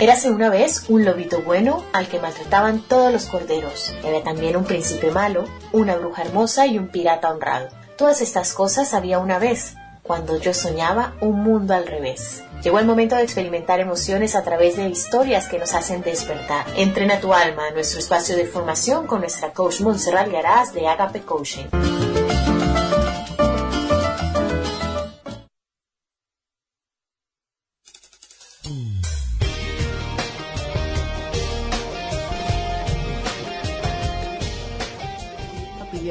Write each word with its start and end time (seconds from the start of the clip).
Érase 0.00 0.30
una 0.30 0.48
vez 0.48 0.86
un 0.88 1.04
lobito 1.04 1.42
bueno 1.42 1.84
al 1.92 2.08
que 2.08 2.18
maltrataban 2.18 2.80
todos 2.80 3.12
los 3.12 3.26
corderos. 3.26 3.92
Era 4.02 4.22
también 4.22 4.56
un 4.56 4.64
príncipe 4.64 5.10
malo, 5.10 5.44
una 5.72 5.94
bruja 5.94 6.22
hermosa 6.22 6.66
y 6.66 6.78
un 6.78 6.88
pirata 6.88 7.30
honrado. 7.30 7.68
Todas 7.98 8.22
estas 8.22 8.54
cosas 8.54 8.94
había 8.94 9.18
una 9.18 9.38
vez, 9.38 9.74
cuando 10.02 10.40
yo 10.40 10.54
soñaba 10.54 11.12
un 11.20 11.42
mundo 11.42 11.74
al 11.74 11.86
revés. 11.86 12.42
Llegó 12.62 12.78
el 12.78 12.86
momento 12.86 13.14
de 13.14 13.24
experimentar 13.24 13.78
emociones 13.78 14.34
a 14.34 14.42
través 14.42 14.78
de 14.78 14.88
historias 14.88 15.48
que 15.48 15.58
nos 15.58 15.74
hacen 15.74 16.00
despertar. 16.00 16.64
Entrena 16.76 17.20
tu 17.20 17.34
alma, 17.34 17.70
nuestro 17.70 17.98
espacio 17.98 18.36
de 18.36 18.46
formación 18.46 19.06
con 19.06 19.20
nuestra 19.20 19.52
coach 19.52 19.82
Montserrat 19.82 20.30
Garaz 20.30 20.72
de 20.72 20.88
Agape 20.88 21.20
Coaching. 21.20 21.66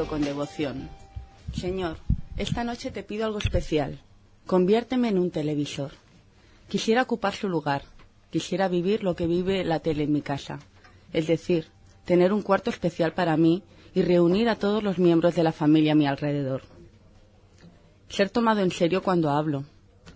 Con 0.08 0.22
devoción. 0.22 0.90
Señor, 1.54 1.98
esta 2.38 2.64
noche 2.64 2.92
te 2.92 3.04
pido 3.04 3.26
algo 3.26 3.40
especial. 3.40 4.00
Conviérteme 4.46 5.10
en 5.10 5.18
un 5.18 5.32
televisor. 5.32 5.92
Quisiera 6.68 7.02
ocupar 7.02 7.34
su 7.34 7.50
lugar. 7.50 7.84
Quisiera 8.32 8.68
vivir 8.68 9.04
lo 9.04 9.16
que 9.16 9.28
vive 9.28 9.64
la 9.64 9.80
tele 9.80 10.04
en 10.04 10.14
mi 10.14 10.22
casa. 10.22 10.60
Es 11.12 11.28
decir, 11.28 11.68
tener 12.06 12.32
un 12.32 12.42
cuarto 12.42 12.70
especial 12.70 13.14
para 13.14 13.36
mí 13.38 13.64
y 13.94 14.02
reunir 14.02 14.50
a 14.50 14.56
todos 14.56 14.84
los 14.84 15.00
miembros 15.00 15.36
de 15.36 15.44
la 15.44 15.52
familia 15.52 15.94
a 15.94 15.96
mi 15.96 16.08
alrededor. 16.08 16.62
Ser 18.08 18.30
tomado 18.30 18.62
en 18.62 18.72
serio 18.72 19.04
cuando 19.04 19.32
hablo. 19.32 19.66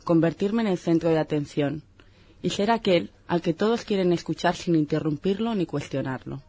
Convertirme 0.03 0.61
en 0.61 0.67
el 0.67 0.77
centro 0.77 1.09
de 1.09 1.19
atención. 1.19 1.83
Y 2.41 2.51
ser 2.51 2.71
aquel 2.71 3.11
al 3.27 3.41
que 3.41 3.53
todos 3.53 3.83
quieren 3.83 4.13
escuchar 4.13 4.55
sin 4.55 4.75
interrumpirlo 4.75 5.55
ni 5.55 5.65
cuestionarlo. 5.65 6.41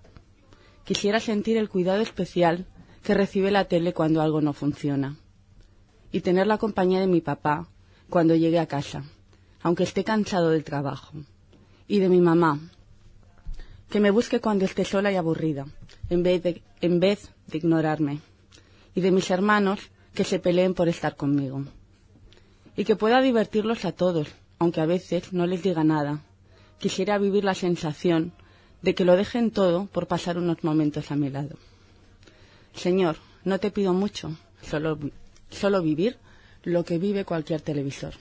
Quisiera 0.84 1.18
sentir 1.18 1.56
el 1.56 1.70
cuidado 1.70 2.02
especial 2.02 2.66
que 3.04 3.14
recibe 3.14 3.50
la 3.50 3.66
tele 3.66 3.92
cuando 3.92 4.22
algo 4.22 4.40
no 4.40 4.54
funciona. 4.54 5.16
Y 6.10 6.22
tener 6.22 6.46
la 6.46 6.58
compañía 6.58 7.00
de 7.00 7.06
mi 7.06 7.20
papá 7.20 7.68
cuando 8.08 8.34
llegue 8.34 8.58
a 8.58 8.66
casa, 8.66 9.04
aunque 9.62 9.84
esté 9.84 10.04
cansado 10.04 10.50
del 10.50 10.64
trabajo. 10.64 11.12
Y 11.86 11.98
de 11.98 12.08
mi 12.08 12.20
mamá, 12.20 12.58
que 13.90 14.00
me 14.00 14.10
busque 14.10 14.40
cuando 14.40 14.64
esté 14.64 14.86
sola 14.86 15.12
y 15.12 15.16
aburrida, 15.16 15.66
en 16.08 16.22
vez 16.22 16.42
de, 16.42 16.62
en 16.80 16.98
vez 16.98 17.30
de 17.46 17.58
ignorarme. 17.58 18.20
Y 18.94 19.02
de 19.02 19.10
mis 19.10 19.30
hermanos, 19.30 19.80
que 20.14 20.24
se 20.24 20.38
peleen 20.38 20.72
por 20.72 20.88
estar 20.88 21.14
conmigo. 21.14 21.62
Y 22.74 22.84
que 22.84 22.96
pueda 22.96 23.20
divertirlos 23.20 23.84
a 23.84 23.92
todos, 23.92 24.28
aunque 24.58 24.80
a 24.80 24.86
veces 24.86 25.32
no 25.32 25.46
les 25.46 25.62
diga 25.62 25.84
nada. 25.84 26.22
Quisiera 26.78 27.18
vivir 27.18 27.44
la 27.44 27.54
sensación 27.54 28.32
de 28.80 28.94
que 28.94 29.04
lo 29.04 29.14
dejen 29.14 29.50
todo 29.50 29.86
por 29.86 30.06
pasar 30.06 30.38
unos 30.38 30.64
momentos 30.64 31.10
a 31.10 31.16
mi 31.16 31.28
lado. 31.28 31.56
Señor, 32.74 33.16
no 33.44 33.58
te 33.58 33.70
pido 33.70 33.92
mucho, 33.92 34.36
solo, 34.62 34.98
solo 35.50 35.82
vivir 35.82 36.18
lo 36.62 36.84
que 36.84 36.98
vive 36.98 37.24
cualquier 37.24 37.60
televisor. 37.60 38.14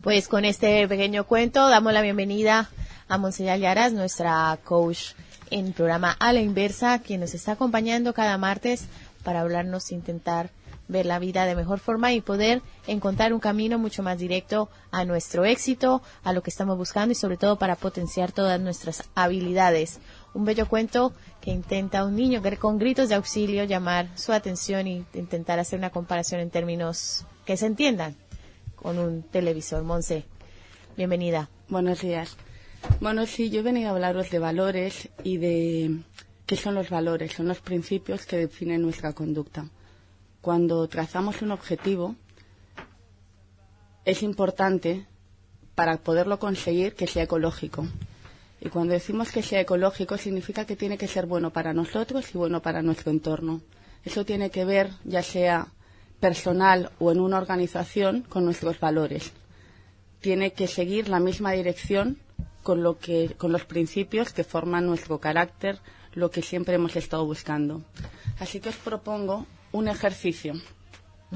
Pues 0.00 0.28
con 0.28 0.44
este 0.44 0.86
pequeño 0.86 1.24
cuento 1.24 1.68
damos 1.68 1.92
la 1.92 2.02
bienvenida 2.02 2.70
a 3.08 3.18
Monseñor 3.18 3.58
Yaras, 3.58 3.92
nuestra 3.92 4.58
coach 4.64 5.12
en 5.50 5.72
programa 5.72 6.16
A 6.20 6.32
la 6.32 6.40
Inversa, 6.40 7.00
quien 7.00 7.20
nos 7.20 7.34
está 7.34 7.52
acompañando 7.52 8.14
cada 8.14 8.38
martes 8.38 8.86
para 9.24 9.40
hablarnos, 9.40 9.90
intentar 9.90 10.50
ver 10.88 11.06
la 11.06 11.18
vida 11.18 11.44
de 11.44 11.54
mejor 11.54 11.78
forma 11.78 12.12
y 12.12 12.20
poder 12.20 12.62
encontrar 12.86 13.32
un 13.32 13.40
camino 13.40 13.78
mucho 13.78 14.02
más 14.02 14.18
directo 14.18 14.68
a 14.90 15.04
nuestro 15.04 15.44
éxito, 15.44 16.02
a 16.24 16.32
lo 16.32 16.42
que 16.42 16.50
estamos 16.50 16.76
buscando 16.76 17.12
y 17.12 17.14
sobre 17.14 17.36
todo 17.36 17.56
para 17.56 17.76
potenciar 17.76 18.32
todas 18.32 18.60
nuestras 18.60 19.04
habilidades. 19.14 20.00
Un 20.34 20.44
bello 20.44 20.66
cuento 20.66 21.12
que 21.40 21.50
intenta 21.50 22.04
un 22.04 22.16
niño 22.16 22.42
con 22.58 22.78
gritos 22.78 23.08
de 23.08 23.14
auxilio 23.14 23.64
llamar 23.64 24.08
su 24.16 24.32
atención 24.32 24.86
e 24.86 25.04
intentar 25.14 25.58
hacer 25.58 25.78
una 25.78 25.90
comparación 25.90 26.40
en 26.40 26.50
términos 26.50 27.26
que 27.44 27.56
se 27.56 27.66
entiendan 27.66 28.16
con 28.74 28.98
un 28.98 29.22
televisor. 29.22 29.84
Monse, 29.84 30.24
bienvenida. 30.96 31.50
Buenos 31.68 32.00
días. 32.00 32.36
Bueno, 33.00 33.26
sí, 33.26 33.50
yo 33.50 33.60
he 33.60 33.62
venido 33.62 33.90
a 33.90 33.92
hablaros 33.92 34.30
de 34.30 34.38
valores 34.38 35.10
y 35.24 35.36
de 35.36 35.98
qué 36.46 36.56
son 36.56 36.74
los 36.74 36.88
valores, 36.88 37.32
son 37.32 37.48
los 37.48 37.60
principios 37.60 38.24
que 38.24 38.36
definen 38.38 38.82
nuestra 38.82 39.12
conducta 39.12 39.68
cuando 40.40 40.86
trazamos 40.88 41.42
un 41.42 41.50
objetivo, 41.50 42.14
es 44.04 44.22
importante 44.22 45.06
para 45.74 45.98
poderlo 45.98 46.38
conseguir 46.38 46.94
que 46.94 47.06
sea 47.06 47.24
ecológico. 47.24 47.86
Y 48.60 48.68
cuando 48.70 48.94
decimos 48.94 49.30
que 49.30 49.42
sea 49.42 49.60
ecológico 49.60 50.18
significa 50.18 50.64
que 50.64 50.76
tiene 50.76 50.98
que 50.98 51.06
ser 51.06 51.26
bueno 51.26 51.50
para 51.50 51.72
nosotros 51.72 52.34
y 52.34 52.38
bueno 52.38 52.60
para 52.60 52.82
nuestro 52.82 53.10
entorno. 53.10 53.60
Eso 54.04 54.24
tiene 54.24 54.50
que 54.50 54.64
ver, 54.64 54.90
ya 55.04 55.22
sea 55.22 55.68
personal 56.20 56.90
o 56.98 57.12
en 57.12 57.20
una 57.20 57.38
organización, 57.38 58.22
con 58.28 58.44
nuestros 58.44 58.80
valores. 58.80 59.32
Tiene 60.20 60.52
que 60.52 60.66
seguir 60.66 61.08
la 61.08 61.20
misma 61.20 61.52
dirección 61.52 62.18
con, 62.62 62.82
lo 62.82 62.98
que, 62.98 63.34
con 63.36 63.52
los 63.52 63.64
principios 63.64 64.32
que 64.32 64.42
forman 64.42 64.86
nuestro 64.86 65.18
carácter, 65.20 65.78
lo 66.14 66.30
que 66.30 66.42
siempre 66.42 66.74
hemos 66.74 66.96
estado 66.96 67.24
buscando. 67.24 67.82
Así 68.40 68.58
que 68.58 68.70
os 68.70 68.76
propongo 68.76 69.46
un 69.72 69.88
ejercicio 69.88 70.54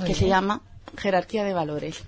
que 0.07 0.15
se 0.15 0.29
llama 0.29 0.63
jerarquía 0.97 1.45
de 1.45 1.53
valores. 1.53 2.03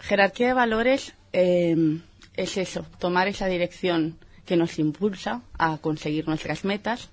Jerarquía 0.00 0.48
de 0.48 0.54
valores 0.54 1.14
eh, 1.32 2.00
es 2.36 2.56
eso, 2.56 2.84
tomar 2.98 3.28
esa 3.28 3.46
dirección 3.46 4.18
que 4.44 4.56
nos 4.56 4.78
impulsa 4.78 5.42
a 5.58 5.78
conseguir 5.78 6.28
nuestras 6.28 6.64
metas. 6.64 7.08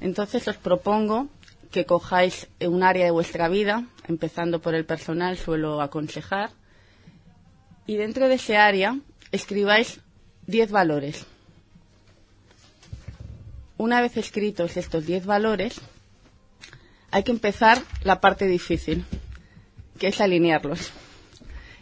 Entonces 0.00 0.46
os 0.48 0.56
propongo 0.56 1.28
que 1.70 1.86
cojáis 1.86 2.48
un 2.60 2.82
área 2.82 3.04
de 3.04 3.10
vuestra 3.12 3.48
vida, 3.48 3.84
empezando 4.08 4.60
por 4.60 4.74
el 4.74 4.84
personal, 4.84 5.36
suelo 5.38 5.80
aconsejar, 5.80 6.50
y 7.86 7.96
dentro 7.96 8.28
de 8.28 8.34
ese 8.34 8.56
área 8.56 8.98
escribáis 9.30 10.00
10 10.46 10.70
valores. 10.70 11.26
Una 13.78 14.00
vez 14.00 14.16
escritos 14.16 14.76
estos 14.76 15.06
10 15.06 15.26
valores, 15.26 15.80
hay 17.10 17.22
que 17.22 17.32
empezar 17.32 17.82
la 18.04 18.20
parte 18.20 18.46
difícil, 18.46 19.04
que 19.98 20.08
es 20.08 20.20
alinearlos. 20.20 20.92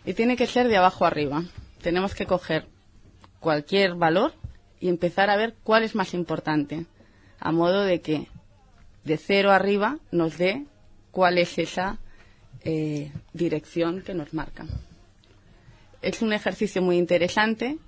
Y 0.05 0.15
tiene 0.15 0.37
que 0.37 0.47
ser 0.47 0.69
de 0.69 0.77
abajo 0.77 1.05
arriba. 1.05 1.45
Tenemos 1.83 2.15
que 2.15 2.27
coger 2.27 2.67
cualquier 3.41 3.95
valor 3.95 4.33
y 4.81 4.89
empezar 4.89 5.31
a 5.31 5.37
ver 5.37 5.55
cuál 5.63 5.83
es 5.83 5.95
más 5.95 6.15
importante, 6.15 6.87
a 7.41 7.53
modo 7.53 7.83
de 7.83 8.01
que 8.01 8.29
de 9.05 9.17
cero 9.17 9.53
arriba 9.53 9.99
nos 10.11 10.39
dé 10.39 10.65
cuál 11.11 11.39
es 11.39 11.59
esa 11.59 11.99
eh, 12.65 13.13
dirección 13.33 14.03
que 14.03 14.15
nos 14.15 14.35
marca. 14.35 14.67
Es 16.01 16.23
un 16.23 16.33
ejercicio 16.33 16.81
muy 16.81 16.97
interesante 16.97 17.79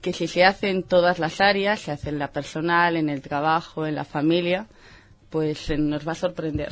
que 0.00 0.12
si 0.12 0.28
se 0.28 0.44
hace 0.44 0.70
en 0.70 0.82
todas 0.82 1.18
las 1.18 1.40
áreas, 1.40 1.80
se 1.80 1.90
hace 1.90 2.10
en 2.10 2.18
la 2.18 2.30
personal, 2.30 2.96
en 2.96 3.08
el 3.08 3.22
trabajo, 3.22 3.86
en 3.86 3.94
la 3.94 4.04
familia, 4.04 4.66
pues 5.30 5.70
eh, 5.70 5.78
nos 5.78 6.06
va 6.06 6.12
a 6.12 6.16
sorprender. 6.16 6.70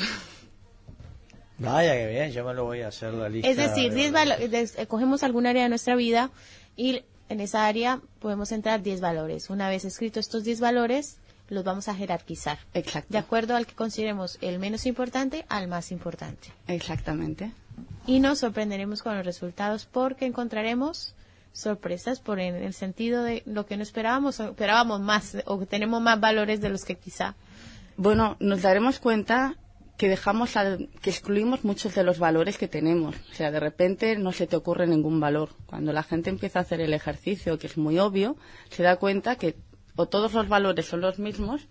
Vaya 1.59 1.95
que 1.95 2.09
bien, 2.09 2.33
yo 2.33 2.45
me 2.45 2.53
lo 2.53 2.65
voy 2.65 2.83
a 2.83 2.89
hacer 2.89 3.15
la 3.15 3.29
lista. 3.29 3.49
Es 3.49 3.57
decir, 3.57 3.93
eh, 3.97 4.87
cogemos 4.87 5.23
algún 5.23 5.47
área 5.47 5.63
de 5.63 5.69
nuestra 5.69 5.95
vida 5.95 6.31
y 6.77 7.05
en 7.29 7.41
esa 7.41 7.67
área 7.67 8.01
podemos 8.19 8.53
entrar 8.53 8.83
10 8.83 9.01
valores. 9.01 9.51
Una 9.51 9.69
vez 9.69 9.85
escritos 9.85 10.27
estos 10.27 10.45
10 10.45 10.61
valores, 10.61 11.19
los 11.49 11.65
vamos 11.65 11.89
a 11.89 11.95
jerarquizar. 11.95 12.59
Exacto. 12.75 13.09
De 13.11 13.19
acuerdo 13.19 13.55
al 13.57 13.67
que 13.67 13.75
consideremos 13.75 14.39
el 14.41 14.59
menos 14.59 14.87
importante 14.87 15.45
al 15.49 15.69
más 15.69 15.93
importante. 15.93 16.49
Exactamente. 16.67 17.53
Y 18.07 18.21
nos 18.21 18.41
sorprenderemos 18.41 19.03
con 19.03 19.17
los 19.17 19.25
resultados 19.25 19.87
porque 19.87 20.27
encontraremos 20.27 21.15
sorpresas 21.53 22.19
por 22.19 22.41
en 22.41 22.57
el 22.57 22.75
sentido 22.75 23.23
de 23.23 23.43
lo 23.47 23.65
que 23.65 23.77
no 23.77 23.85
esperábamos, 23.85 24.41
o 24.41 24.51
esperábamos 24.51 25.01
más 25.01 25.37
o 25.47 25.65
tenemos 25.67 26.03
más 26.03 26.21
valores 26.21 26.61
de 26.61 26.69
los 26.69 26.85
que 26.85 26.97
quizá 26.97 27.37
bueno, 27.97 28.37
nos 28.41 28.63
daremos 28.63 28.99
cuenta 28.99 29.57
que 29.97 30.09
dejamos 30.09 30.55
que 31.01 31.11
excluimos 31.11 31.65
muchos 31.65 31.95
de 31.95 32.03
los 32.03 32.19
valores 32.19 32.59
que 32.59 32.67
tenemos. 32.67 33.15
O 33.31 33.35
sea, 33.35 33.51
de 33.51 33.61
repente 33.61 34.17
no 34.17 34.33
se 34.33 34.47
te 34.47 34.57
ocurre 34.57 34.87
ningún 34.87 35.21
valor. 35.21 35.51
Cuando 35.67 35.93
la 35.93 36.03
gente 36.03 36.31
empieza 36.31 36.59
a 36.59 36.63
hacer 36.63 36.81
el 36.81 36.93
ejercicio, 36.93 37.59
que 37.59 37.69
es 37.69 37.77
muy 37.77 37.99
obvio, 37.99 38.37
se 38.71 38.83
da 38.83 38.97
cuenta 38.97 39.37
que 39.37 39.57
o 39.97 40.07
todos 40.07 40.33
los 40.33 40.49
valores 40.49 40.87
son 40.87 41.01
los 41.01 41.21
mismos 41.21 41.69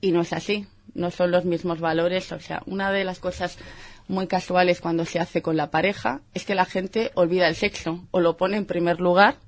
y 0.00 0.12
no 0.12 0.20
es 0.20 0.32
así. 0.32 0.66
No 0.94 1.10
son 1.10 1.32
los 1.32 1.44
mismos 1.44 1.80
valores. 1.80 2.30
O 2.32 2.40
sea, 2.40 2.62
una 2.66 2.92
de 2.92 3.04
las 3.04 3.18
cosas 3.18 3.58
muy 4.06 4.26
casuales 4.26 4.80
cuando 4.80 5.04
se 5.04 5.18
hace 5.18 5.42
con 5.42 5.56
la 5.56 5.70
pareja 5.70 6.20
es 6.34 6.44
que 6.44 6.54
la 6.54 6.64
gente 6.64 7.10
olvida 7.14 7.48
el 7.48 7.56
sexo 7.56 8.06
o 8.10 8.20
lo 8.20 8.36
pone 8.36 8.56
en 8.56 8.66
primer 8.66 9.00
lugar 9.00 9.38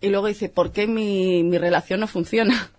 y 0.00 0.08
luego 0.08 0.26
dice, 0.26 0.48
¿por 0.48 0.72
qué 0.72 0.86
mi, 0.86 1.42
mi 1.42 1.58
relación 1.58 2.00
no 2.00 2.06
funciona? 2.06 2.70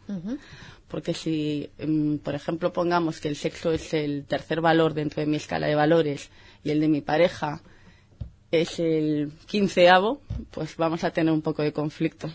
Porque 0.87 1.13
si, 1.13 1.69
em, 1.77 2.17
por 2.19 2.35
ejemplo, 2.35 2.71
pongamos 2.71 3.19
que 3.19 3.27
el 3.27 3.35
sexo 3.35 3.71
es 3.71 3.93
el 3.93 4.25
tercer 4.25 4.61
valor 4.61 4.93
dentro 4.93 5.21
de 5.21 5.27
mi 5.27 5.37
escala 5.37 5.67
de 5.67 5.75
valores 5.75 6.29
y 6.63 6.69
el 6.69 6.79
de 6.79 6.87
mi 6.87 7.01
pareja 7.01 7.61
es 8.51 8.79
el 8.79 9.31
quinceavo, 9.45 10.21
pues 10.51 10.77
vamos 10.77 11.03
a 11.03 11.11
tener 11.11 11.33
un 11.33 11.41
poco 11.41 11.63
de 11.63 11.73
conflicto. 11.73 12.29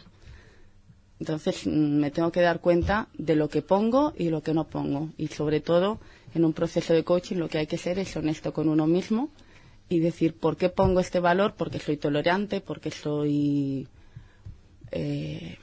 Entonces 1.21 1.67
mm, 1.67 1.71
me 1.71 2.11
tengo 2.11 2.33
que 2.33 2.41
dar 2.41 2.61
cuenta 2.61 3.09
de 3.15 3.37
lo 3.37 3.49
que 3.49 3.63
pongo 3.63 4.13
y 4.19 4.29
lo 4.29 4.43
que 4.43 4.53
no 4.53 4.65
pongo. 4.69 5.11
Y 5.17 5.29
sobre 5.29 5.61
todo, 5.61 6.01
en 6.35 6.45
un 6.45 6.53
proceso 6.53 6.93
de 6.93 7.05
coaching 7.05 7.37
lo 7.37 7.49
que 7.49 7.59
hay 7.59 7.67
que 7.67 7.79
ser 7.79 7.99
es 7.99 8.15
honesto 8.17 8.53
con 8.53 8.69
uno 8.69 8.87
mismo 8.87 9.31
y 9.89 10.01
decir 10.01 10.35
por 10.35 10.57
qué 10.57 10.69
pongo 10.69 11.01
este 11.01 11.21
valor, 11.21 11.55
porque 11.57 11.79
soy 11.79 11.97
tolerante, 11.97 12.61
porque 12.61 12.91
soy 12.91 13.87
eh, 14.93 15.59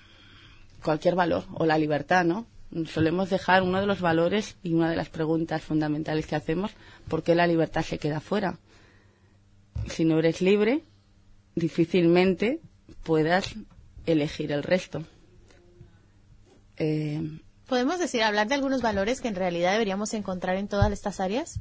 cualquier 0.84 1.16
valor 1.16 1.46
o 1.54 1.66
la 1.66 1.78
libertad, 1.78 2.26
¿no? 2.26 2.46
Solemos 2.86 3.30
dejar 3.30 3.64
uno 3.64 3.80
de 3.80 3.88
los 3.88 4.00
valores 4.00 4.56
y 4.62 4.74
una 4.74 4.90
de 4.92 4.96
las 4.96 5.10
preguntas 5.10 5.64
fundamentales 5.64 6.28
que 6.28 6.36
hacemos, 6.36 6.72
¿por 7.08 7.24
qué 7.24 7.34
la 7.34 7.48
libertad 7.48 7.84
se 7.84 7.98
queda 7.98 8.20
fuera? 8.20 8.60
Si 9.88 10.06
no 10.06 10.20
eres 10.20 10.42
libre, 10.42 10.84
difícilmente 11.56 12.60
puedas 13.04 13.56
elegir 14.06 14.52
el 14.52 14.62
resto. 14.62 15.04
Eh, 16.78 17.40
¿Podemos 17.68 18.00
decir, 18.00 18.24
hablar 18.24 18.48
de 18.48 18.56
algunos 18.56 18.82
valores 18.82 19.22
que 19.22 19.28
en 19.28 19.36
realidad 19.36 19.74
deberíamos 19.74 20.14
encontrar 20.14 20.56
en 20.58 20.68
todas 20.68 20.92
estas 20.92 21.20
áreas? 21.20 21.60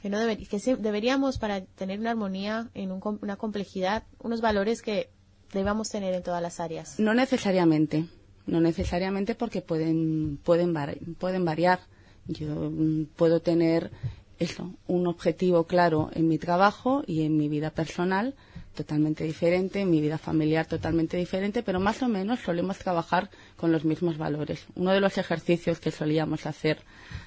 Que, 0.00 0.08
no 0.08 0.18
deber- 0.18 0.48
que 0.48 0.76
deberíamos, 0.76 1.38
para 1.38 1.60
tener 1.62 2.00
una 2.00 2.10
armonía, 2.10 2.70
en 2.74 2.90
un 2.90 3.00
una 3.22 3.36
complejidad, 3.36 4.04
unos 4.18 4.40
valores 4.40 4.82
que 4.82 5.10
debamos 5.52 5.88
tener 5.88 6.14
en 6.14 6.22
todas 6.22 6.42
las 6.42 6.60
áreas. 6.60 6.98
No 6.98 7.14
necesariamente, 7.14 8.06
no 8.46 8.60
necesariamente 8.60 9.34
porque 9.34 9.62
pueden 9.62 10.38
pueden 10.42 10.74
pueden 11.18 11.44
variar. 11.44 11.80
Yo 12.26 12.70
mm, 12.70 13.06
puedo 13.16 13.40
tener 13.40 13.90
eso, 14.38 14.74
un 14.86 15.06
objetivo 15.06 15.64
claro 15.64 16.10
en 16.14 16.28
mi 16.28 16.38
trabajo 16.38 17.04
y 17.06 17.22
en 17.22 17.36
mi 17.36 17.48
vida 17.48 17.70
personal 17.70 18.34
totalmente 18.74 19.24
diferente, 19.24 19.80
en 19.80 19.90
mi 19.90 20.00
vida 20.00 20.18
familiar 20.18 20.66
totalmente 20.66 21.16
diferente, 21.16 21.62
pero 21.62 21.78
más 21.78 22.02
o 22.02 22.08
menos 22.08 22.40
solemos 22.40 22.78
trabajar 22.78 23.30
con 23.56 23.70
los 23.70 23.84
mismos 23.84 24.16
valores. 24.16 24.66
Uno 24.74 24.92
de 24.92 25.00
los 25.00 25.18
ejercicios 25.18 25.78
que 25.78 25.90
solíamos 25.90 26.46
hacer 26.46 26.78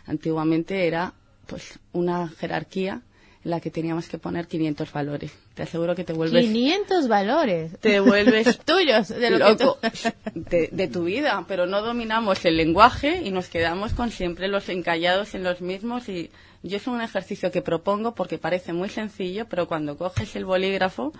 antiguamente 0.07 0.88
era 0.88 1.13
pues 1.45 1.80
una 1.94 2.28
jerarquía 2.28 3.04
la 3.45 3.62
que 3.62 3.71
teníamos 3.71 4.09
que 4.09 4.18
poner 4.18 4.47
500 4.47 4.92
valores. 4.92 5.31
Te 5.53 5.63
aseguro 5.63 5.95
que 5.95 6.03
te 6.03 6.12
vuelves 6.13 6.45
500 6.45 7.07
valores. 7.07 7.80
te 7.80 8.00
vuelves 8.01 8.57
tuyos, 8.65 9.07
de 9.07 9.30
lo 9.30 9.38
que 9.38 9.63
loco 9.63 9.77
tú- 9.81 10.09
de, 10.36 10.68
de 10.71 10.88
tu 10.89 11.03
vida, 11.06 11.45
pero 11.47 11.65
no 11.65 11.81
dominamos 11.81 12.44
el 12.44 12.57
lenguaje 12.57 13.21
y 13.24 13.31
nos 13.31 13.47
quedamos 13.47 13.94
con 13.94 14.12
siempre 14.12 14.47
los 14.50 14.68
encallados 14.68 15.36
en 15.36 15.44
los 15.44 15.62
mismos 15.62 16.09
y 16.09 16.31
yo 16.63 16.77
es 16.77 16.88
un 16.88 17.00
ejercicio 17.01 17.51
que 17.51 17.62
propongo 17.62 18.15
porque 18.15 18.38
parece 18.39 18.74
muy 18.74 18.89
sencillo, 18.89 19.45
pero 19.47 19.68
cuando 19.68 19.95
coges 19.95 20.36
el 20.36 20.44
bolígrafo 20.45 21.13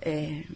eh, 0.00 0.46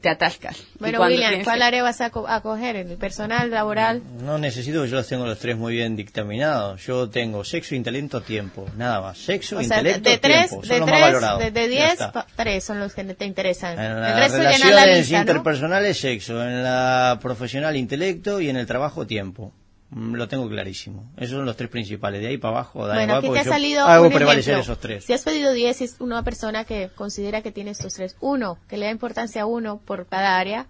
te 0.00 0.08
atascas. 0.08 0.56
Bueno, 0.78 1.00
William, 1.02 1.42
¿cuál 1.44 1.58
que- 1.58 1.64
área 1.64 1.82
vas 1.82 2.00
a, 2.00 2.10
co- 2.10 2.26
a 2.26 2.40
coger? 2.40 2.76
¿El 2.76 2.96
personal, 2.96 3.50
laboral? 3.50 4.02
No 4.22 4.38
necesito 4.38 4.82
que 4.82 4.88
yo 4.88 4.96
los 4.96 5.06
tengo 5.06 5.26
los 5.26 5.38
tres 5.38 5.56
muy 5.56 5.74
bien 5.74 5.94
dictaminados. 5.96 6.84
Yo 6.86 7.08
tengo 7.10 7.44
sexo, 7.44 7.74
intelecto, 7.74 8.22
tiempo. 8.22 8.66
Nada 8.76 9.00
más. 9.00 9.18
Sexo, 9.18 9.58
O 9.58 9.62
sea, 9.62 9.78
intelecto, 9.78 10.08
de 10.10 10.18
tres, 10.18 10.48
tiempo. 10.48 10.66
Son 10.66 10.68
de 10.74 10.78
los 10.78 10.88
más 10.88 10.98
tres, 10.98 11.02
valorados. 11.12 11.52
de, 11.54 11.68
diez, 11.68 11.98
tres 12.36 12.64
son 12.64 12.80
los 12.80 12.94
que 12.94 13.04
te 13.04 13.24
interesan. 13.24 13.78
En 13.78 13.84
El 13.84 14.00
las 14.00 14.16
resto 14.16 14.38
la 14.38 14.50
relaciones 14.84 15.10
¿no? 15.10 15.18
interpersonales, 15.18 15.98
sexo. 16.00 16.42
En 16.42 16.62
la 16.62 17.18
profesional, 17.20 17.76
intelecto. 17.76 18.40
Y 18.40 18.48
en 18.48 18.56
el 18.56 18.66
trabajo, 18.66 19.06
tiempo. 19.06 19.52
Mm, 19.90 20.14
Lo 20.14 20.28
tengo 20.28 20.48
clarísimo. 20.48 21.10
Esos 21.16 21.36
son 21.36 21.44
los 21.46 21.56
tres 21.56 21.68
principales. 21.68 22.20
De 22.20 22.28
ahí 22.28 22.38
para 22.38 22.54
abajo, 22.58 22.86
de 22.86 22.92
ahí 22.92 22.98
Bueno, 22.98 23.12
abajo, 23.14 23.32
aquí 23.32 23.42
te 23.42 23.48
ha 23.48 23.52
salido 23.52 23.84
hago 23.84 24.06
un 24.06 24.12
prevalecer 24.12 24.54
ejemplo. 24.54 24.72
esos 24.72 24.80
tres. 24.80 25.04
Si 25.04 25.12
has 25.12 25.22
pedido 25.22 25.52
10 25.52 25.80
y 25.80 25.84
es 25.84 25.96
una 25.98 26.22
persona 26.22 26.64
que 26.64 26.90
considera 26.94 27.42
que 27.42 27.50
tiene 27.50 27.72
estos 27.72 27.94
tres, 27.94 28.16
uno, 28.20 28.58
que 28.68 28.76
le 28.76 28.86
da 28.86 28.92
importancia 28.92 29.42
a 29.42 29.46
uno 29.46 29.78
por 29.84 30.06
cada 30.06 30.38
área, 30.38 30.66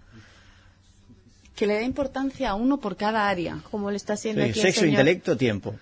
que 1.55 1.67
le 1.67 1.75
da 1.75 1.81
importancia 1.83 2.49
a 2.49 2.55
uno 2.55 2.79
por 2.79 2.95
cada 2.97 3.29
área. 3.29 3.59
como 3.69 3.91
lo 3.91 3.95
está 3.97 4.13
haciendo 4.13 4.41
Sí, 4.43 4.49
aquí 4.49 4.59
el 4.59 4.65
sexo, 4.65 4.79
señor. 4.81 4.93
intelecto, 5.01 5.37
tiempo. 5.37 5.75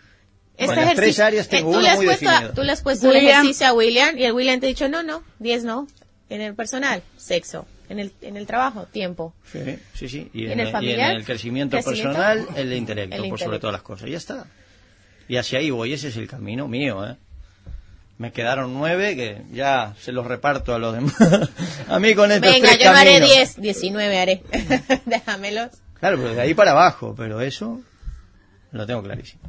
Este 0.57 0.73
En 0.73 0.85
las 0.85 0.95
tres 0.95 1.19
áreas 1.21 1.47
tengo 1.47 1.69
eh, 1.69 1.73
tú 1.73 1.77
uno 1.79 1.81
le 1.81 1.89
has 1.89 1.95
muy 1.95 2.05
puesto, 2.07 2.25
definido. 2.29 2.53
Tú 2.53 2.63
le 2.63 2.71
has 2.73 2.81
puesto 2.81 3.07
el 3.09 3.15
William. 3.15 3.31
ejercicio 3.41 3.67
a 3.67 3.73
William 3.73 4.17
y 4.17 4.23
el 4.25 4.33
William 4.33 4.59
te 4.59 4.65
ha 4.65 4.69
dicho, 4.69 4.89
no, 4.89 5.03
no, 5.03 5.23
10 5.39 5.63
no. 5.63 5.87
En 6.29 6.41
el 6.41 6.53
personal, 6.55 7.01
sexo. 7.15 7.65
En 7.89 7.99
el, 7.99 8.11
en 8.21 8.37
el 8.37 8.45
trabajo, 8.45 8.85
tiempo. 8.85 9.33
Sí, 9.51 9.59
sí, 9.93 10.07
sí. 10.09 10.29
Y 10.33 10.45
¿En 10.45 10.51
en, 10.53 10.59
el 10.61 10.67
y 10.69 10.71
familiar? 10.71 11.11
en 11.11 11.17
el 11.17 11.25
crecimiento, 11.25 11.75
¿Crecimiento? 11.77 12.09
personal, 12.13 12.47
el 12.55 12.73
intelecto, 12.73 13.15
El 13.15 13.21
por 13.21 13.25
intelecto. 13.25 13.45
sobre 13.45 13.59
todas 13.59 13.73
las 13.73 13.81
cosas. 13.81 14.07
Y 14.07 14.11
ya 14.11 14.17
está. 14.17 14.45
Y 15.27 15.37
hacia 15.37 15.59
ahí 15.59 15.69
voy, 15.71 15.93
ese 15.93 16.09
es 16.09 16.17
el 16.17 16.27
camino 16.27 16.67
mío, 16.67 17.05
¿eh? 17.07 17.15
Me 18.19 18.31
quedaron 18.31 18.73
nueve 18.73 19.15
que 19.15 19.41
ya 19.51 19.95
se 19.99 20.11
los 20.11 20.27
reparto 20.27 20.75
a 20.75 20.79
los 20.79 20.93
demás. 20.93 21.15
a 21.87 21.99
mí 21.99 22.13
con 22.15 22.31
estos 22.31 22.51
Venga, 22.51 22.69
tres 22.69 22.83
yo 22.83 22.91
haré. 22.91 23.21
10, 23.21 23.61
19 23.61 24.19
haré. 24.19 24.43
Déjamelos. 25.05 25.69
Claro, 25.99 26.17
pero 26.17 26.33
de 26.35 26.41
ahí 26.41 26.53
para 26.53 26.71
abajo, 26.71 27.15
pero 27.17 27.41
eso 27.41 27.81
lo 28.71 28.85
tengo 28.85 29.01
clarísimo. 29.03 29.41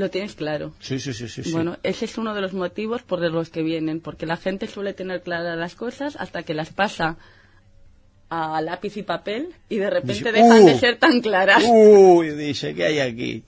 Lo 0.00 0.08
tienes 0.08 0.34
claro. 0.34 0.72
Sí, 0.80 0.98
sí, 0.98 1.12
sí, 1.12 1.28
sí. 1.28 1.52
Bueno, 1.52 1.76
ese 1.82 2.06
es 2.06 2.16
uno 2.16 2.32
de 2.34 2.40
los 2.40 2.54
motivos 2.54 3.02
por 3.02 3.20
los 3.20 3.50
que 3.50 3.62
vienen, 3.62 4.00
porque 4.00 4.24
la 4.24 4.38
gente 4.38 4.66
suele 4.66 4.94
tener 4.94 5.20
claras 5.22 5.58
las 5.58 5.74
cosas 5.74 6.16
hasta 6.16 6.42
que 6.42 6.54
las 6.54 6.70
pasa 6.70 7.18
a 8.30 8.62
lápiz 8.62 8.96
y 8.96 9.02
papel 9.02 9.48
y 9.68 9.76
de 9.76 9.90
repente 9.90 10.14
Dice, 10.14 10.32
dejan 10.32 10.62
"Uh". 10.62 10.66
de 10.66 10.78
ser 10.78 10.98
tan 10.98 11.20
claras. 11.20 11.62
Uy, 11.68 12.30
dice, 12.30 12.74
¿qué 12.74 12.86
hay 12.86 12.98
aquí? 13.00 13.44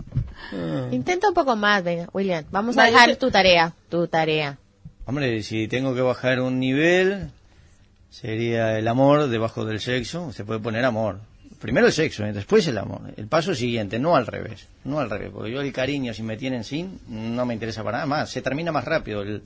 Ah. 0.53 0.89
Intenta 0.91 1.29
un 1.29 1.35
poco 1.35 1.57
más, 1.57 1.83
venga, 1.83 2.11
William. 2.13 2.45
Vamos 2.51 2.77
Vale, 2.77 2.91
a 2.91 2.93
dejar 2.93 3.17
tu 3.17 3.31
tarea, 3.31 3.73
tu 3.89 4.07
tarea. 4.09 4.59
Hombre, 5.07 5.43
si 5.43 5.69
tengo 5.69 5.95
que 5.95 6.03
bajar 6.03 6.39
un 6.41 6.61
nivel, 6.61 7.31
sería 8.11 8.79
el 8.79 8.87
amor 8.89 9.29
debajo 9.29 9.65
del 9.65 9.81
sexo. 9.81 10.33
Se 10.33 10.45
puede 10.45 10.61
poner 10.61 10.85
amor. 10.85 11.21
Primero 11.63 11.87
el 11.87 11.93
sexo, 11.93 12.25
¿eh? 12.25 12.33
después 12.33 12.67
el 12.67 12.77
amor. 12.77 13.03
El 13.17 13.29
paso 13.29 13.55
siguiente, 13.55 14.01
no 14.01 14.17
al 14.17 14.27
revés. 14.27 14.67
No 14.83 14.99
al 14.99 15.09
revés, 15.09 15.31
porque 15.33 15.53
yo 15.53 15.61
el 15.61 15.73
cariño, 15.73 16.13
si 16.13 16.25
me 16.25 16.37
tienen 16.37 16.65
sin, 16.65 16.99
no 17.07 17.47
me 17.47 17.55
interesa 17.55 17.85
para 17.85 17.99
nada 17.99 18.07
más. 18.07 18.31
Se 18.31 18.43
termina 18.43 18.73
más 18.73 18.85
rápido 18.85 19.23
el, 19.23 19.45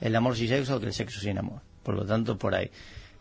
el 0.00 0.16
amor 0.16 0.36
sin 0.36 0.48
sexo 0.48 0.80
que 0.80 0.86
el 0.86 0.92
sexo 0.92 1.20
sin 1.20 1.38
amor. 1.38 1.60
Por 1.84 1.94
lo 1.94 2.04
tanto, 2.04 2.36
por 2.36 2.56
ahí. 2.56 2.72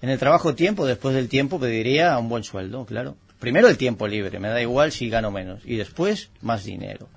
En 0.02 0.10
el 0.10 0.18
trabajo 0.18 0.56
tiempo, 0.56 0.88
después 0.88 1.14
del 1.14 1.30
tiempo, 1.30 1.60
pediría 1.60 2.18
un 2.18 2.28
buen 2.28 2.44
sueldo, 2.44 2.88
claro. 2.88 3.18
Primero 3.38 3.68
el 3.68 3.78
tiempo 3.78 4.08
libre, 4.08 4.40
me 4.40 4.48
da 4.48 4.60
igual 4.60 4.92
si 4.92 5.10
gano 5.10 5.30
menos. 5.30 5.62
Y 5.64 5.76
después, 5.76 6.32
más 6.42 6.64
dinero. 6.64 7.10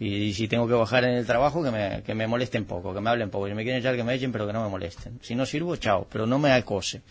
Y, 0.00 0.32
si 0.32 0.48
tengo 0.48 0.66
que 0.66 0.74
bajar 0.74 1.04
en 1.04 1.14
el 1.14 1.24
trabajo, 1.24 1.62
que 1.62 1.70
me, 1.70 2.02
que 2.02 2.16
me 2.16 2.26
molesten 2.26 2.64
poco, 2.64 2.92
que 2.92 3.00
me 3.00 3.10
hablen 3.10 3.30
poco. 3.30 3.46
Si 3.46 3.54
me 3.54 3.62
quieren 3.62 3.78
echar, 3.78 3.94
que 3.94 4.02
me 4.02 4.12
echen, 4.12 4.32
pero 4.32 4.48
que 4.48 4.52
no 4.52 4.64
me 4.64 4.70
molesten. 4.70 5.20
Si 5.22 5.36
no 5.36 5.46
sirvo, 5.46 5.76
chao, 5.76 6.08
pero 6.10 6.26
no 6.26 6.40
me 6.40 6.50
acose. 6.50 7.02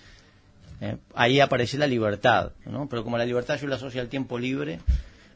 Eh, 0.81 0.97
ahí 1.13 1.39
aparece 1.39 1.77
la 1.77 1.87
libertad, 1.87 2.53
¿no? 2.65 2.89
Pero 2.89 3.03
como 3.03 3.17
la 3.17 3.25
libertad 3.25 3.59
yo 3.59 3.67
la 3.67 3.75
asocio 3.75 4.01
al 4.01 4.09
tiempo 4.09 4.39
libre, 4.39 4.79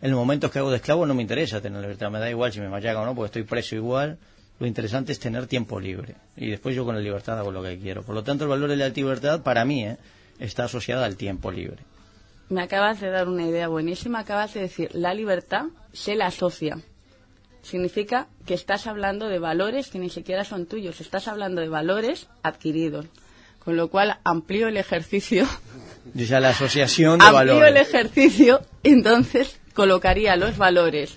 en 0.02 0.12
los 0.12 0.20
momentos 0.20 0.52
que 0.52 0.60
hago 0.60 0.72
de 0.72 0.78
esclavo 0.78 1.06
no 1.06 1.14
me 1.14 1.22
interesa 1.22 1.62
tener 1.62 1.82
libertad, 1.82 2.10
me 2.10 2.20
da 2.20 2.30
igual 2.30 2.52
si 2.52 2.60
me 2.60 2.68
machacan 2.68 3.04
o 3.04 3.06
no, 3.06 3.16
porque 3.16 3.28
estoy 3.28 3.44
preso 3.44 3.75
igual. 3.75 4.18
Lo 4.60 4.68
interesante 4.68 5.12
es 5.12 5.20
tener 5.20 5.48
tiempo 5.48 5.80
libre. 5.80 6.16
Y 6.38 6.50
después 6.50 6.75
yo 6.75 6.86
con 6.86 6.96
la 6.96 7.02
libertad 7.02 7.38
hago 7.38 7.52
lo 7.52 7.62
que 7.62 7.78
quiero. 7.78 8.04
Por 8.04 8.16
lo 8.16 8.24
tanto, 8.24 8.46
el 8.46 8.50
valor 8.50 8.70
de 8.70 8.78
la 8.78 8.90
libertad, 8.90 9.42
para 9.44 9.66
mí, 9.66 9.86
¿eh? 9.86 9.98
está 10.40 10.66
asociada 10.66 11.06
al 11.06 11.18
tiempo 11.18 11.52
libre. 11.52 11.84
Me 12.48 12.62
acabas 12.62 13.02
de 13.02 13.10
dar 13.10 13.28
una 13.28 13.46
idea 13.46 13.68
buenísima. 13.68 14.20
Acabas 14.20 14.54
de 14.54 14.62
decir, 14.62 14.90
la 14.94 15.14
libertad 15.14 15.66
se 15.92 16.16
la 16.16 16.28
asocia. 16.28 16.78
Significa 17.64 18.28
que 18.46 18.54
estás 18.54 18.88
hablando 18.88 19.28
de 19.28 19.40
valores 19.40 19.90
que 19.90 20.00
ni 20.00 20.10
siquiera 20.10 20.46
son 20.46 20.68
tuyos. 20.68 21.02
Estás 21.02 21.28
hablando 21.28 21.62
de 21.62 21.70
valores 21.70 22.30
adquiridos. 22.42 23.08
Con 23.65 23.75
lo 23.75 23.89
cual 23.89 24.19
amplío 24.24 24.67
el 24.67 24.77
ejercicio. 24.77 25.45
Yo 26.13 26.25
ya 26.25 26.39
la 26.39 26.50
asociación 26.50 27.19
de 27.19 27.25
amplío 27.25 27.65
el 27.65 27.77
ejercicio. 27.77 28.62
Entonces 28.84 29.60
colocaría 29.74 30.36
los 30.36 30.57
valores 30.57 31.15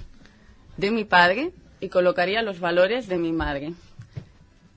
de 0.76 0.90
mi 0.90 1.04
padre 1.04 1.52
y 1.80 1.88
colocaría 1.88 2.42
los 2.42 2.58
valores 2.58 3.06
de 3.06 3.18
mi 3.18 3.32
madre. 3.32 3.74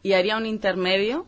Y 0.04 0.14
haría 0.14 0.38
un 0.38 0.46
intermedio 0.46 1.26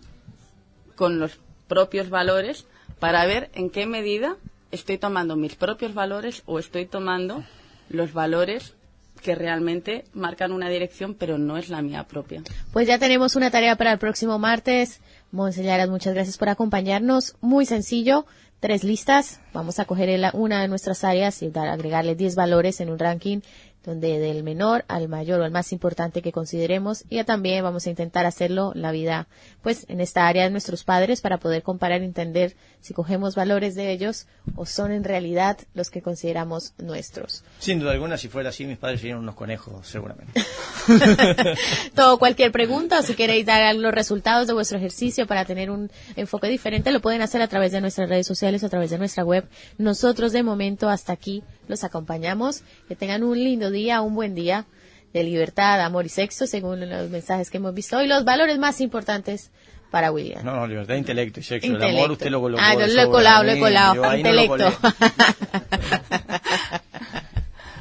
con 0.95 1.19
los 1.19 1.39
propios 1.67 2.09
valores 2.09 2.65
para 2.99 3.25
ver 3.25 3.49
en 3.53 3.69
qué 3.69 3.85
medida 3.85 4.35
estoy 4.71 4.97
tomando 4.97 5.35
mis 5.35 5.55
propios 5.55 5.93
valores 5.93 6.43
o 6.45 6.59
estoy 6.59 6.85
tomando 6.85 7.43
los 7.89 8.13
valores 8.13 8.75
que 9.23 9.33
realmente 9.33 10.05
marcan 10.13 10.51
una 10.51 10.69
dirección, 10.69 11.15
pero 11.15 11.37
no 11.39 11.57
es 11.57 11.69
la 11.69 11.81
mía 11.81 12.03
propia. 12.03 12.43
Pues 12.71 12.87
ya 12.87 12.99
tenemos 12.99 13.35
una 13.35 13.49
tarea 13.49 13.75
para 13.75 13.91
el 13.91 13.97
próximo 13.97 14.37
martes. 14.37 15.01
Monseñaras, 15.31 15.89
muchas 15.89 16.13
gracias 16.13 16.37
por 16.37 16.49
acompañarnos. 16.49 17.35
Muy 17.41 17.65
sencillo, 17.65 18.27
tres 18.59 18.83
listas. 18.83 19.39
Vamos 19.53 19.79
a 19.79 19.85
coger 19.85 20.19
una 20.33 20.61
de 20.61 20.67
nuestras 20.67 21.03
áreas 21.03 21.41
y 21.41 21.51
agregarle 21.57 22.15
10 22.15 22.35
valores 22.35 22.79
en 22.81 22.89
un 22.89 22.99
ranking 22.99 23.39
donde 23.83 24.19
del 24.19 24.43
menor 24.43 24.85
al 24.87 25.07
mayor 25.07 25.41
o 25.41 25.43
al 25.43 25.51
más 25.51 25.71
importante 25.73 26.21
que 26.21 26.31
consideremos 26.31 27.03
y 27.09 27.23
también 27.23 27.63
vamos 27.63 27.85
a 27.85 27.89
intentar 27.89 28.25
hacerlo 28.25 28.71
la 28.75 28.91
vida 28.91 29.27
pues 29.61 29.85
en 29.89 30.01
esta 30.01 30.27
área 30.27 30.43
de 30.43 30.49
nuestros 30.49 30.83
padres 30.83 31.21
para 31.21 31.37
poder 31.37 31.63
comparar 31.63 32.01
y 32.01 32.05
entender 32.05 32.55
si 32.81 32.93
cogemos 32.93 33.35
valores 33.35 33.75
de 33.75 33.91
ellos 33.91 34.27
o 34.55 34.65
son 34.65 34.91
en 34.91 35.03
realidad 35.03 35.57
los 35.73 35.89
que 35.89 36.01
consideramos 36.01 36.73
nuestros. 36.77 37.43
Sin 37.59 37.79
duda 37.79 37.91
alguna, 37.91 38.17
si 38.17 38.27
fuera 38.27 38.49
así, 38.49 38.65
mis 38.65 38.77
padres 38.77 38.99
serían 38.99 39.19
unos 39.19 39.35
conejos, 39.35 39.87
seguramente. 39.87 40.41
Todo, 41.95 42.19
cualquier 42.19 42.51
pregunta 42.51 42.99
o 42.99 43.01
si 43.01 43.13
queréis 43.13 43.45
dar 43.45 43.73
los 43.75 43.93
resultados 43.93 44.47
de 44.47 44.53
vuestro 44.53 44.77
ejercicio 44.77 45.27
para 45.27 45.45
tener 45.45 45.71
un 45.71 45.89
enfoque 46.15 46.47
diferente, 46.47 46.91
lo 46.91 47.01
pueden 47.01 47.21
hacer 47.21 47.41
a 47.41 47.47
través 47.47 47.71
de 47.71 47.81
nuestras 47.81 48.09
redes 48.09 48.27
sociales, 48.27 48.63
a 48.63 48.69
través 48.69 48.89
de 48.89 48.97
nuestra 48.97 49.23
web. 49.23 49.47
Nosotros 49.77 50.31
de 50.33 50.43
momento 50.43 50.89
hasta 50.89 51.13
aquí 51.13 51.43
los 51.67 51.83
acompañamos. 51.83 52.63
Que 52.87 52.95
tengan 52.95 53.23
un 53.23 53.37
lindo 53.37 53.71
día, 53.71 54.01
un 54.01 54.15
buen 54.15 54.35
día 54.35 54.65
de 55.13 55.23
libertad, 55.23 55.81
amor 55.81 56.05
y 56.05 56.09
sexo, 56.09 56.47
según 56.47 56.89
los 56.89 57.09
mensajes 57.09 57.49
que 57.49 57.57
hemos 57.57 57.73
visto 57.73 57.97
hoy, 57.97 58.07
los 58.07 58.25
valores 58.25 58.57
más 58.57 58.81
importantes 58.81 59.51
para 59.91 60.11
William. 60.11 60.43
No, 60.43 60.55
no, 60.55 60.65
libertad, 60.65 60.95
intelecto 60.95 61.39
y 61.39 61.43
sexo. 61.43 61.67
El 61.67 61.83
amor 61.83 62.11
usted 62.11 62.31
lo 62.31 62.41
colocó. 62.41 62.63
Ah, 62.65 62.73
yo 62.73 62.87
lo 62.87 63.01
he 63.01 63.09
colado, 63.09 63.43
lo 63.43 63.51
he 63.51 63.59
colado. 63.59 64.15
intelecto. 64.15 64.73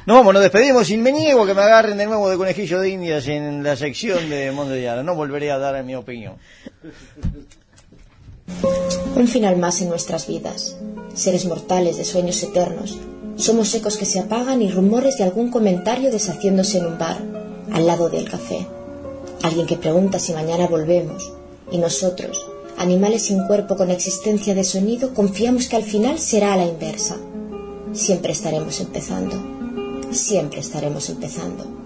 No, 0.05 0.15
vamos, 0.15 0.33
nos 0.33 0.43
despedimos 0.43 0.87
sin 0.87 1.01
me 1.01 1.13
niego 1.13 1.45
que 1.45 1.53
me 1.53 1.61
agarren 1.61 1.97
de 1.97 2.05
nuevo 2.05 2.29
de 2.29 2.35
conejillo 2.35 2.81
de 2.81 2.89
indias 2.89 3.25
en 3.29 3.63
la 3.63 3.77
sección 3.77 4.29
de 4.29 4.51
Monte 4.51 4.85
No 5.01 5.15
volveré 5.15 5.49
a 5.49 5.57
dar 5.57 5.81
mi 5.85 5.95
opinión. 5.95 6.35
Un 9.15 9.27
final 9.29 9.55
más 9.55 9.81
en 9.81 9.87
nuestras 9.87 10.27
vidas. 10.27 10.77
Seres 11.13 11.45
mortales 11.45 11.95
de 11.95 12.03
sueños 12.03 12.43
eternos. 12.43 12.99
Somos 13.35 13.73
ecos 13.73 13.97
que 13.97 14.05
se 14.05 14.19
apagan 14.19 14.61
y 14.61 14.69
rumores 14.69 15.17
de 15.17 15.23
algún 15.23 15.49
comentario 15.49 16.11
deshaciéndose 16.11 16.77
en 16.77 16.85
un 16.85 16.97
bar, 16.97 17.17
al 17.71 17.87
lado 17.87 18.09
del 18.09 18.29
café. 18.29 18.67
Alguien 19.41 19.65
que 19.65 19.75
pregunta 19.75 20.19
si 20.19 20.33
mañana 20.33 20.67
volvemos 20.67 21.33
y 21.71 21.77
nosotros, 21.77 22.45
animales 22.77 23.23
sin 23.23 23.45
cuerpo 23.47 23.75
con 23.75 23.91
existencia 23.91 24.53
de 24.53 24.63
sonido, 24.63 25.13
confiamos 25.13 25.67
que 25.67 25.75
al 25.75 25.83
final 25.83 26.19
será 26.19 26.53
a 26.53 26.57
la 26.57 26.65
inversa. 26.65 27.17
Siempre 27.91 28.31
estaremos 28.31 28.79
empezando. 28.79 29.35
Siempre 30.11 30.59
estaremos 30.59 31.09
empezando. 31.09 31.82